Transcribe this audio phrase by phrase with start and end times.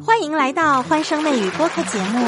[0.00, 2.26] 欢迎来到欢声妹语播客节目，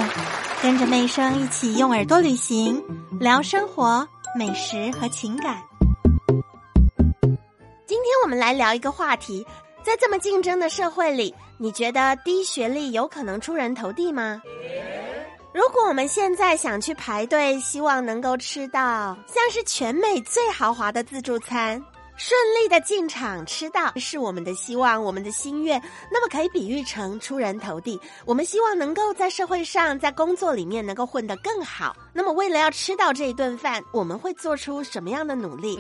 [0.63, 2.85] 跟着妹声一起用耳朵旅行，
[3.19, 4.07] 聊生活、
[4.39, 5.63] 美食和情感。
[7.87, 9.47] 今天我们来聊一个话题，
[9.83, 14.43] 在这么竞争的社会里，你觉得低学历有可能出人头地吗？
[15.55, 21.83] 如果我们现在想去排队，希望能够吃到像是全美最豪华的自助餐。
[22.17, 25.83] 顺利的进场吃到是我们的希望，我们的心愿。
[26.13, 28.01] 那么可以比喻成出人头地。
[28.25, 31.97] 我们希望能够在社会上，在工作里面能够混得更好。
[32.13, 35.79] 那么为了要吃到这一顿饭，我们会做出什么样的努力？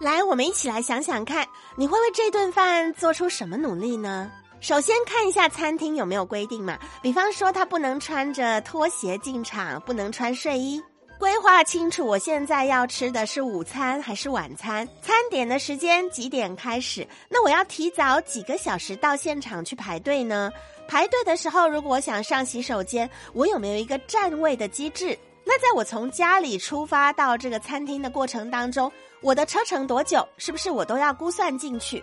[0.00, 1.46] 来，我们一起来想想看，
[1.76, 4.30] 你会为这顿饭做出什么努力呢？
[4.60, 10.82] 首先看一下餐厅有没有规定嘛，比方说他不能穿着拖鞋进场，不能穿睡衣。
[11.18, 14.86] 规划清楚，我现在要吃的是午餐还是晚餐？
[15.00, 17.06] 餐点的时间几点开始？
[17.28, 20.52] 那我要提早几个小时到现场去排队呢？
[20.86, 25.18] 排队的时候，如果我想上洗手间，我有没有一个站位的机制？
[25.44, 30.26] 那在我从家里出发到这个餐厅的过程当中，我的车程多久？
[30.36, 32.02] 是不是我都要估算进去？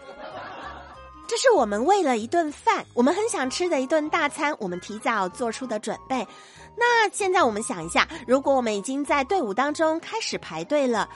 [1.31, 6.27] 这是我们为了一顿饭，我们很想吃的一顿大餐，我们提早做出的准备。
[6.75, 11.07] 那现在我们想一下，如果我们已经在队伍当中开始排队了，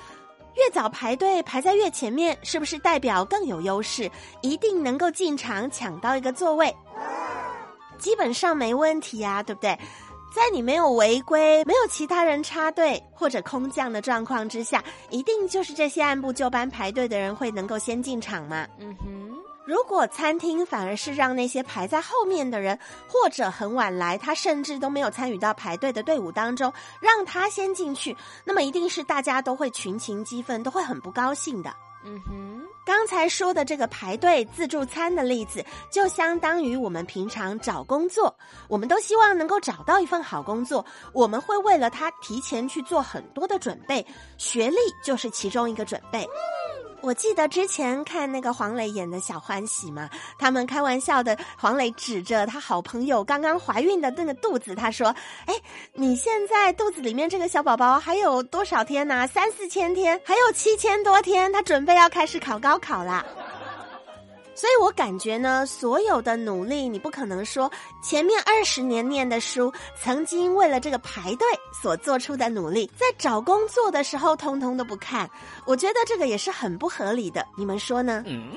[0.54, 6.74] 越早排队排在越前面，是不是代表更有优势，一定能够进场抢到一个座位？
[7.98, 9.78] 基本上没问题呀，对不对？
[10.34, 18.66] 在你没有违规、没有其他人插队或者空降的状况之下，一定就是这些按部就班排队的人会能够先进场嘛？
[18.80, 19.25] 嗯哼。
[19.66, 26.72] 如果餐厅反而是让那些排在后面的人，或者很晚来，他甚至都没有参与到排队的队伍当中，
[27.02, 31.74] 让他先进去，那么一定是大家都会群情激愤，都会很不高兴的。
[32.08, 38.32] 嗯哼，刚才说的这个排队自助餐的例子，就相当于我们平常找工作，
[38.68, 44.06] 我们都希望能够找到一份好工作，我们会为了他提前去做很多的准备，
[44.38, 46.30] 学历就是其中一个准备。
[47.06, 55.54] 我记得之前看那个黄磊演的小欢喜嘛，他们开玩笑的，黄磊指着他好朋友刚刚怀孕的那个肚子，他说：“哎，
[55.94, 59.28] 你现在肚子里面这个小宝宝还有多少天呢？
[59.28, 63.24] 三四千天，还有七千多天，他准备要开始考高考啦。”
[64.56, 67.70] 所以我感觉呢，所有的努力，你不可能说
[68.02, 69.72] 前面二十年念的书，
[70.02, 75.30] 曾经为了这个排队所做出的努力，在找工作的时候通通都不看。
[75.66, 78.24] 我觉得这个也是很不合理的，你们说呢？
[78.26, 78.54] 嗯。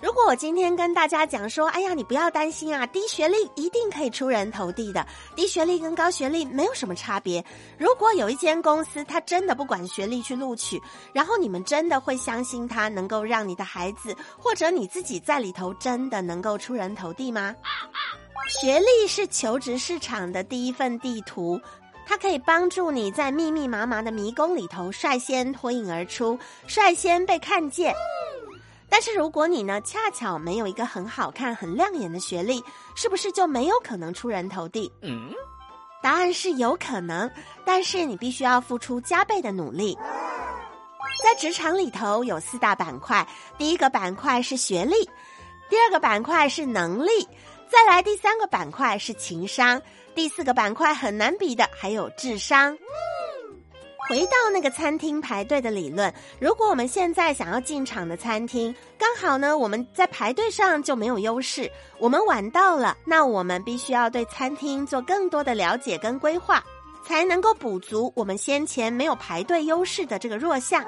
[0.00, 5.06] 如果我今天跟大家讲说，哎呀，你不要担心啊，低学历一定可以出人头地的。
[5.36, 7.44] 低学历跟高学历没有什么差别。
[7.76, 10.80] 如果有一间公司，他真的不管学历去录取，
[11.12, 17.54] 然后你们真的会相信他能够让你的孩子或者你自己在里头真的能够出人头地吗？
[18.48, 21.60] 学历是求职市场的第一份地图，
[22.06, 27.94] 它可以帮助你在密密麻麻的迷宫里头率先脱颖而出，率先被看见。
[28.90, 32.62] 但是如果你呢，恰巧没有一个很好看、很亮眼的学历，
[32.94, 34.92] 是不是就没有可能出人头地？
[35.00, 35.32] 嗯，
[36.02, 37.30] 答案是有可能，
[37.64, 39.96] 但是你必须要付出加倍的努力。
[41.22, 45.08] 在职场里头有四大板块，第一个板块是学历，
[45.68, 47.28] 第二个板块是能力，
[47.68, 49.80] 再来第三个板块是情商，
[50.14, 52.76] 第四个板块很难比的还有智商。
[54.10, 66.60] 回到那个餐厅排队的理论，如果我们现在想要进场的餐厅，刚好呢我们在排队上就没有优势，我们晚到了，那我们必须要对餐厅做更多的了解跟规划，
[67.06, 70.84] 才能够补足我们先前没有排队优势的这个弱项。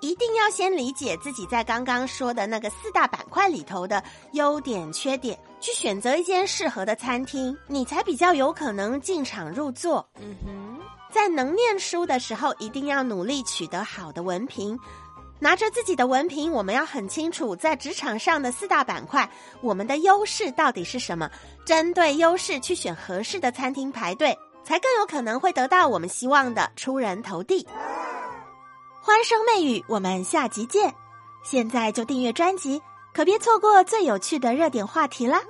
[0.00, 10.08] 一定要先理解自己在刚刚说的那个四大板块里头的优点缺点，去选择一间适合的餐厅，你才比较有可能进场入座。
[10.18, 10.59] 嗯哼。
[11.10, 14.78] 在能念书的时候，一定要努力取得好的文凭。
[15.42, 19.28] 拿着自己的文凭，我们要很清楚在职场上的四大板块，
[19.62, 21.30] 我们的优势到底是什么？
[21.64, 27.66] 针对优势去选合适的餐厅排队，才更有可能会得到我们希望的出人头地。
[29.00, 30.94] 欢声媚语，我们下集见！
[31.42, 32.82] 现在就订阅专辑，
[33.14, 35.40] 可别错过最有趣的热点话题啦！